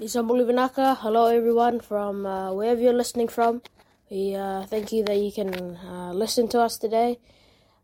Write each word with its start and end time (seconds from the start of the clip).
Isambuli 0.00 0.46
Vinaka. 0.46 0.96
Hello, 0.96 1.26
everyone 1.26 1.80
from 1.80 2.24
uh, 2.24 2.52
wherever 2.52 2.80
you're 2.80 2.92
listening 2.92 3.26
from. 3.26 3.62
We 4.08 4.32
uh, 4.32 4.62
thank 4.62 4.92
you 4.92 5.02
that 5.02 5.16
you 5.16 5.32
can 5.32 5.74
uh, 5.74 6.12
listen 6.12 6.46
to 6.50 6.60
us 6.60 6.78
today, 6.78 7.18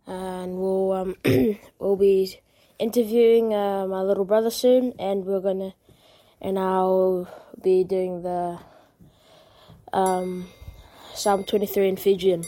and 0.07 0.55
we'll 0.57 0.93
um, 0.93 1.17
we'll 1.81 1.97
be 1.97 2.39
interviewing 2.79 3.53
uh, 3.53 3.89
my 3.89 4.01
little 4.03 4.25
brother 4.25 4.51
soon, 4.51 4.93
and 4.97 5.25
we're 5.25 5.41
gonna 5.41 5.75
and 6.41 6.57
I'll 6.57 7.27
be 7.61 7.83
doing 7.83 8.23
the 8.23 8.61
um, 9.93 10.47
Psalm 11.17 11.43
23 11.43 11.89
in 11.89 11.97
Fijian. 11.97 12.45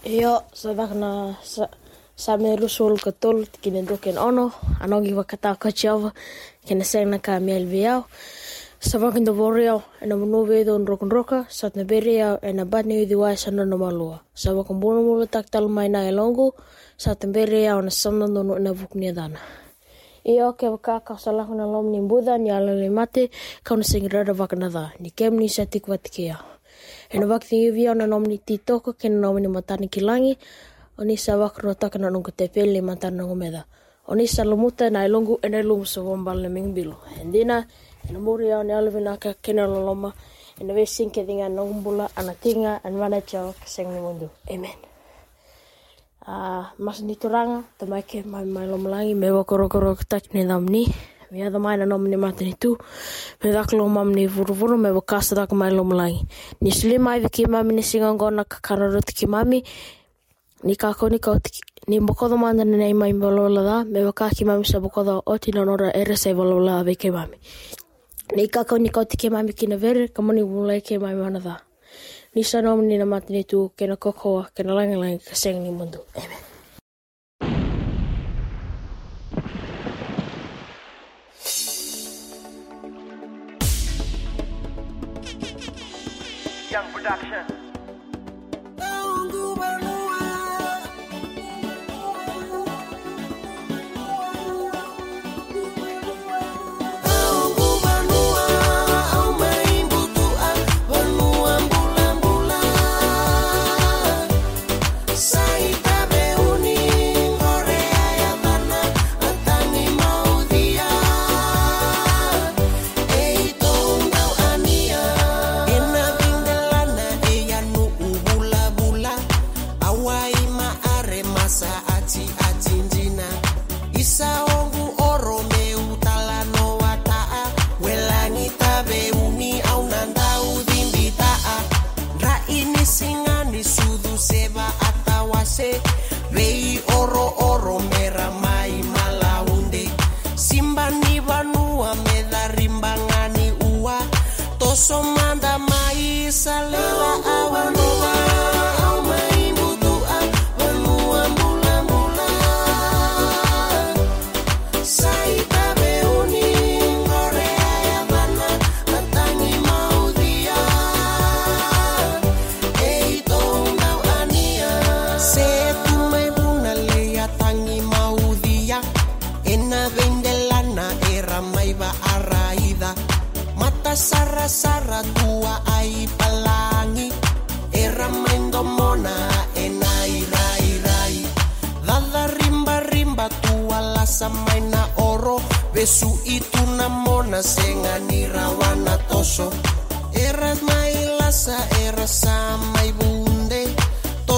Io, 0.00 0.48
sa 0.56 0.72
vakna 0.72 1.36
sa 1.44 1.68
sa 2.16 2.40
me 2.40 2.56
rusul 2.56 2.96
ka 2.96 3.12
tol 3.12 3.44
kine 3.60 3.84
do 3.84 4.00
ken 4.00 4.16
ono. 4.16 4.48
Anogi 4.80 5.12
wakata 5.12 5.60
ka 5.60 5.68
chava 5.68 6.16
kene 6.64 6.84
seng 6.88 7.12
na 7.12 7.18
ka 7.20 7.36
miel 7.36 7.68
viao 7.68 8.08
sa 8.80 8.96
vakin 8.96 9.28
do 9.28 9.36
vorio 9.36 9.84
ena 10.00 10.16
monove 10.16 10.64
do 10.64 10.72
rokon 10.88 11.12
roka. 11.12 11.44
Sa 11.52 11.68
na 11.76 11.84
beria 11.84 12.40
ena 12.40 12.64
batni 12.64 13.04
di 13.04 13.12
wa 13.14 13.36
sa 13.36 13.50
no 13.52 13.76
malua 13.76 14.24
sa 14.32 14.56
vakin 14.56 14.80
bono 14.80 15.04
mo 15.04 15.20
tak 15.28 15.52
tal 15.52 15.68
mai 15.68 15.92
na 15.92 16.08
elongo 16.08 16.56
sa 16.96 17.12
na 17.20 17.28
beria 17.28 17.76
ona 17.76 17.92
samna 17.92 18.24
no 18.24 18.40
na 18.40 18.72
vukni 18.72 19.12
dana 19.12 19.36
Io 20.24 20.56
ke 20.56 20.64
waka 20.72 21.04
ka 21.04 21.20
sa 21.20 21.28
lakuna 21.28 21.68
lom 21.68 21.92
ni 21.92 22.00
buda 22.00 22.40
ni 22.40 22.48
ala 22.48 22.72
le 22.72 22.88
mate 22.88 23.28
ka 23.64 23.76
ona 23.76 23.84
sing 23.84 24.08
rara 24.08 24.32
vakana 24.32 24.72
da 24.72 24.92
ni 24.96 25.12
kem 25.12 25.36
ni 25.36 25.48
sa 25.48 25.68
tikwa 25.68 26.00
tikia. 26.00 26.49
En 27.10 27.26
waka 27.26 27.46
te 27.46 27.56
iwi 27.56 27.88
ona 27.88 28.06
nomini 28.06 28.38
titoko 28.38 28.92
kena 28.92 29.18
nomini 29.18 29.48
matani 29.48 29.88
kilangi, 29.88 30.38
oni 30.98 31.16
sa 31.16 31.36
waka 31.36 31.62
roa 31.62 31.74
takana 31.74 32.10
nunga 32.10 32.30
te 32.30 32.46
pele 32.48 32.80
matana 32.80 33.22
nunga 33.22 33.34
meda. 33.34 33.64
Oni 34.06 34.26
sa 34.26 34.44
lomuta 34.44 34.90
na 34.90 35.06
ilongu 35.06 35.38
ena 35.42 35.58
ilungu 35.58 35.86
sa 35.86 36.02
wombala 36.02 36.48
ming 36.48 36.72
bilo. 36.74 37.02
Hendina, 37.18 37.66
ena 38.08 38.18
muri 38.18 38.52
au 38.52 38.62
ne 38.62 38.74
alvinaka 38.74 39.34
kena 39.42 39.66
loloma, 39.66 40.14
ena 40.60 40.74
vesin 40.74 41.10
ke 41.10 41.26
dinga 41.26 41.48
nongumbula 41.48 42.10
ana 42.16 42.34
tinga 42.34 42.80
an 42.84 42.94
mana 42.94 43.20
chao 43.22 43.54
kaseng 43.58 43.90
mundu. 43.90 44.30
Amen. 44.50 44.78
Uh, 46.26 46.66
mas 46.78 47.02
nituranga, 47.02 47.64
tamai 47.78 48.02
ke 48.06 48.22
mai 48.24 48.44
mai 48.44 48.66
lomalangi 48.66 49.14
me 49.16 49.30
wakorokoro 49.30 49.98
tak 50.08 50.30
ni 50.34 50.46
damni. 50.46 50.86
Μια 51.32 51.50
δωμάτια 51.50 51.86
νόμι 51.86 52.08
νε 52.08 52.16
μάτρι 52.16 52.54
του, 52.58 52.78
με 53.42 53.50
δάκλο 53.50 53.86
μάμι 53.86 54.20
νε 54.20 54.26
βουρβούρο, 54.26 54.76
με 54.76 54.92
βοκάστα 54.92 55.34
δάκλο 55.36 55.58
μάι 55.58 55.70
λόμ 55.70 55.90
λάι. 55.90 56.20
Νη 56.58 56.72
σλή 56.72 56.98
μάι 56.98 57.20
βική 57.20 57.48
μάμι 57.48 57.74
νε 57.74 57.80
σιγανγκό 57.80 58.30
να 58.30 58.44
καρορώ 58.60 58.98
τη 58.98 59.12
κοιμάμι, 59.12 59.62
νη 60.62 60.74
κακό 60.74 61.08
νη 61.08 61.18
κότι. 61.18 61.50
Νη 61.86 62.00
μποκό 62.00 62.28
δωμάτια 62.28 62.64
νε 62.64 62.76
νέι 62.76 62.94
μάι 62.94 63.12
βολόλαδα, 63.12 63.86
με 63.92 64.04
βοκά 64.04 64.28
κοιμάμι 64.28 64.64
σε 64.64 64.78
μποκό 64.78 65.02
δω, 65.02 65.20
ό,τι 65.24 65.56
νον 65.56 65.68
ώρα 65.68 65.90
έρεσε 65.92 66.28
η 66.28 66.34
βολόλαδα 66.34 66.82
βική 66.82 67.10
μάμι. 67.10 67.38
Νη 68.34 68.46
κακό 68.46 68.76
νη 68.76 68.90
κότι 68.90 69.16
κοιμάμι 69.16 69.52
κοινε 69.52 69.76
βέρε, 69.76 70.06
καμόν 70.06 70.34
νη 70.34 70.44
βουλάει 70.44 70.80
κοιμάμι 70.80 71.20
μάνα 71.20 71.38
δά. 71.38 71.60
Νη 72.32 72.42
σαν 72.42 72.64
νόμι 72.64 72.96
νε 72.96 73.04
μάτρι 73.04 73.44
του, 73.44 73.72
και 73.74 73.86
να 73.86 73.94
κοκόα, 73.94 74.48
και 74.52 74.62
να 74.62 74.72
λάγει 74.72 74.94
λάγει, 74.94 75.16
και 75.16 75.34
σέγνη 75.34 75.70
μοντού. 75.70 76.04
Amen. 76.14 76.49
Production. 87.10 87.59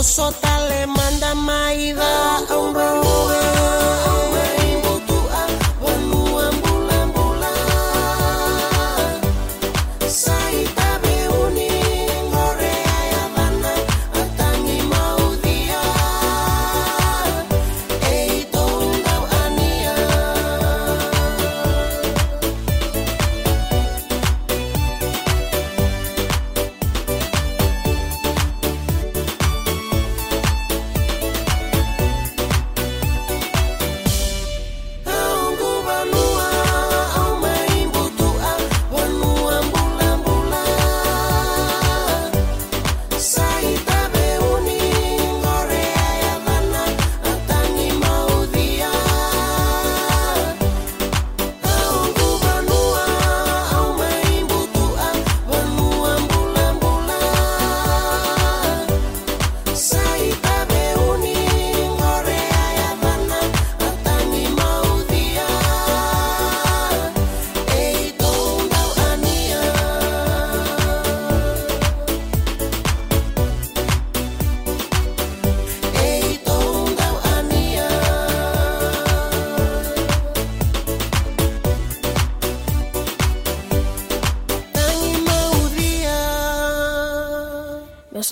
gozo 0.03 0.33
tan 0.41 0.52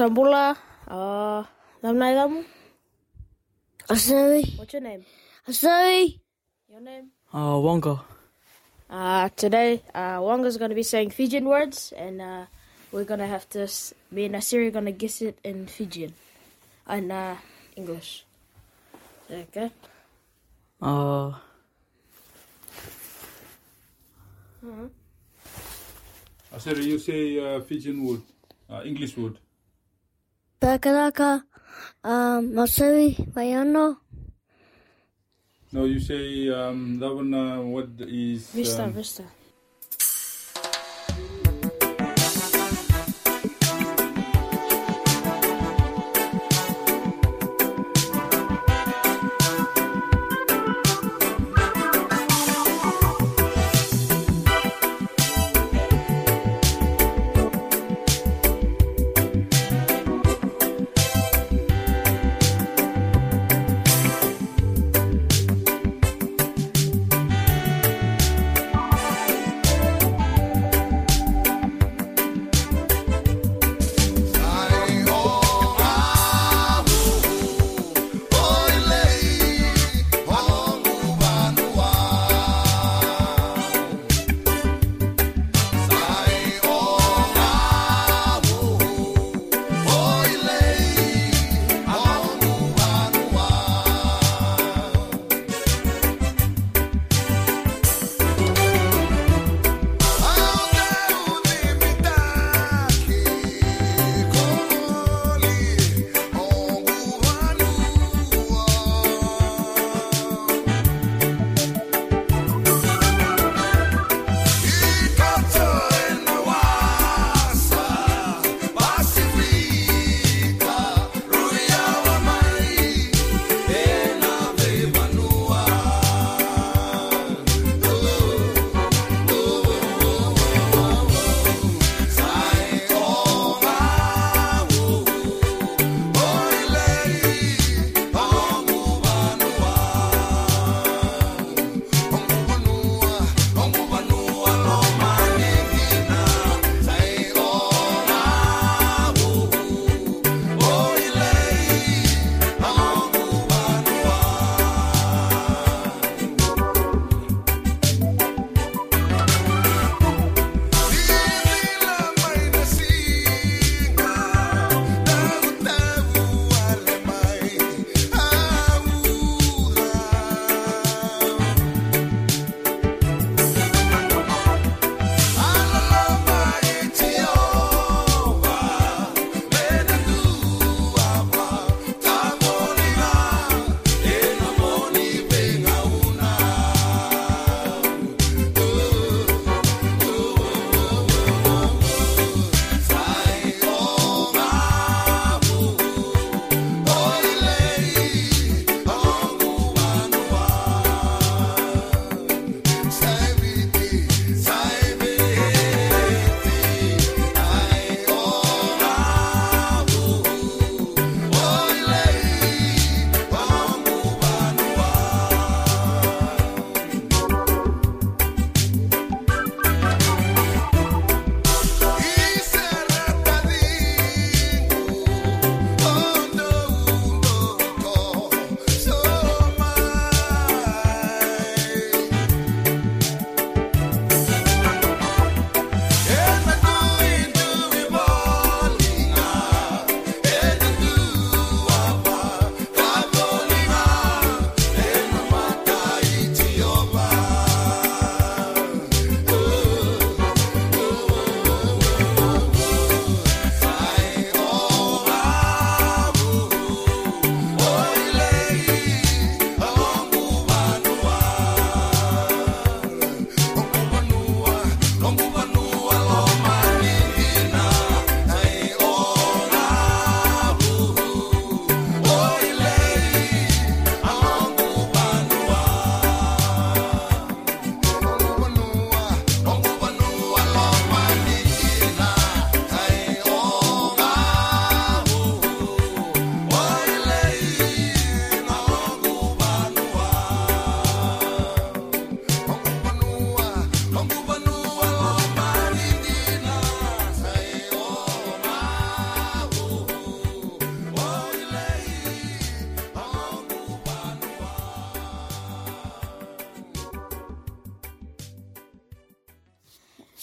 Mesambula, 0.00 0.56
uh, 0.88 1.44
nam 1.82 1.98
nai 1.98 2.14
damu? 2.14 2.42
Asari, 3.88 4.56
What's 4.58 4.72
your 4.72 4.80
name? 4.82 5.04
Asari, 5.46 6.18
Your 6.70 6.80
name? 6.80 7.10
Oh, 7.34 7.60
Wonga. 7.60 8.00
Uh, 8.88 9.28
today, 9.36 9.82
uh, 9.94 10.18
Wanga's 10.20 10.56
gonna 10.56 10.74
be 10.74 10.82
saying 10.84 11.10
Fijian 11.10 11.44
words, 11.44 11.92
and 11.92 12.22
uh, 12.22 12.46
we're 12.92 13.04
gonna 13.04 13.26
have 13.26 13.46
to, 13.50 13.64
s- 13.64 13.92
me 14.10 14.24
and 14.24 14.34
Asiri 14.36 14.68
are 14.68 14.70
gonna 14.70 14.90
guess 14.92 15.20
it 15.20 15.38
in 15.44 15.66
Fijian. 15.66 16.14
and 16.86 17.12
uh, 17.12 17.36
English. 17.76 18.24
Okay. 19.30 19.70
Oh. 20.80 21.38
I 26.52 26.58
said 26.58 26.78
you 26.78 26.98
say 26.98 27.38
uh, 27.38 27.60
Fijian 27.60 28.02
word, 28.02 28.22
uh, 28.70 28.80
English 28.84 29.14
word. 29.18 29.36
Pakaraka, 30.60 31.42
um, 32.04 32.52
Masawi, 32.52 33.16
Mayano, 33.32 33.96
No, 35.72 35.84
you 35.84 36.00
say 36.00 36.50
um, 36.50 36.98
that 36.98 37.14
one. 37.14 37.32
Uh, 37.32 37.62
what 37.62 37.88
is 38.00 38.50
Vista, 38.50 38.84
um, 38.84 38.92
Vista. 38.92 39.24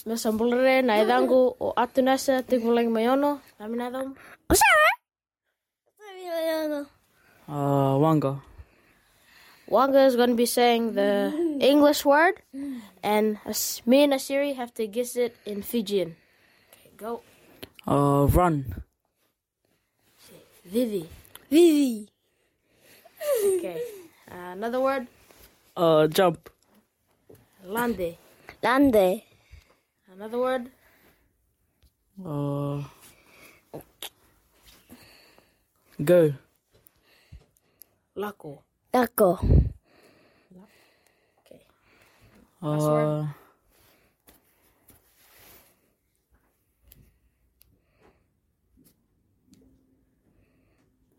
Me 0.06 0.14
sambulere 0.18 0.82
na 0.84 1.02
idhangu 1.02 1.56
o 1.60 1.74
atunasa 1.76 2.44
tinguleng 2.44 2.90
mayono. 2.92 3.42
Nami 3.60 3.76
na 3.78 3.90
dham. 3.90 4.16
Masawi, 4.50 4.86
Uh, 7.50 7.96
Wanga. 8.04 8.42
Wanga 9.72 10.06
is 10.06 10.16
going 10.18 10.30
to 10.32 10.36
be 10.36 10.46
saying 10.46 10.94
the 10.94 11.32
English 11.62 12.04
word, 12.04 12.36
and 13.02 13.40
As- 13.46 13.82
me 13.86 14.04
and 14.04 14.12
Asiri 14.14 14.54
have 14.56 14.74
to 14.76 14.86
guess 14.88 15.16
it 15.16 15.36
in 15.46 15.62
Fijian. 15.64 16.16
Okay, 16.72 16.92
go. 16.98 17.22
Uh, 17.88 18.28
run. 18.32 18.84
Vivi. 20.66 21.08
Vivi. 21.50 22.10
Okay. 23.56 23.82
Uh, 24.30 24.52
another 24.52 24.82
word. 24.82 25.08
Uh, 25.76 26.08
jump. 26.08 26.50
Lande. 27.66 28.18
Lande. 28.62 29.24
Another 30.18 30.40
word. 30.40 30.72
Uh, 32.26 32.82
go. 36.04 36.34
Lako. 38.18 38.58
Taco. 38.92 39.38
Okay. 41.46 41.62
Uh, 42.64 43.28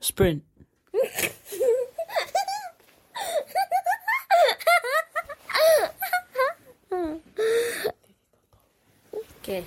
sprint. 0.00 0.42
Okay. 9.48 9.64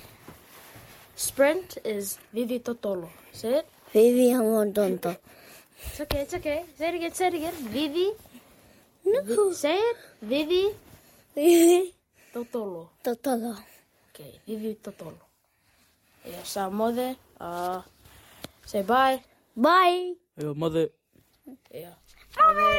Sprint 1.16 1.78
is 1.82 2.16
Vivi 2.32 2.60
Totolo. 2.60 3.10
Say 3.32 3.58
it. 3.58 3.66
Vivi 3.92 4.30
Hamontonto. 4.30 5.18
It's 5.86 5.98
okay, 6.02 6.20
it's 6.22 6.34
okay. 6.34 6.62
Say 6.78 6.88
it 6.90 6.94
again, 6.94 7.12
say 7.12 7.26
it 7.26 7.34
again. 7.34 7.54
Vivi. 7.66 8.12
Vi- 9.02 9.52
say 9.54 9.74
it. 9.74 9.96
Vivi 10.22 10.70
Vivi 11.34 11.92
Totolo. 12.32 12.90
Totolo. 13.02 13.58
Okay, 14.14 14.38
Vivi 14.46 14.78
Totolo. 14.78 15.18
Yeah, 16.30 16.44
sa 16.44 16.70
mother. 16.70 17.16
Uh, 17.40 17.82
say 18.64 18.82
bye. 18.86 19.18
Bye. 19.56 20.14
Your 20.38 20.54
mother. 20.54 20.90
Yeah. 21.74 21.98
Mother. 22.38 22.78